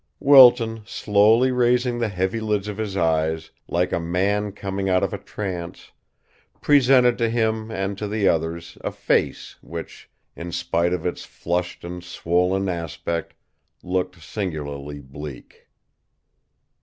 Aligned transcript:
Wilton, 0.19 0.81
slowly 0.87 1.51
raising 1.51 1.99
the 1.99 2.09
heavy 2.09 2.39
lids 2.39 2.67
of 2.67 2.79
his 2.79 2.97
eyes, 2.97 3.51
like 3.67 3.91
a 3.91 3.99
man 3.99 4.51
coming 4.51 4.89
out 4.89 5.03
of 5.03 5.13
a 5.13 5.19
trance, 5.19 5.91
presented 6.59 7.19
to 7.19 7.29
him 7.29 7.69
and 7.69 7.95
to 7.99 8.07
the 8.07 8.27
others 8.27 8.79
a 8.83 8.91
face 8.91 9.57
which, 9.61 10.09
in 10.35 10.51
spite 10.51 10.91
of 10.91 11.05
its 11.05 11.23
flushed 11.23 11.83
and 11.83 12.03
swollen 12.03 12.67
aspect, 12.67 13.35
looked 13.83 14.19
singularly 14.19 14.99
bleak. 14.99 15.67